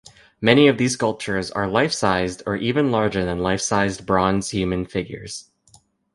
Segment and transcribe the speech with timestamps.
[0.41, 5.51] Many of these sculptures are life-sized or even larger than life-sized bronze human figures.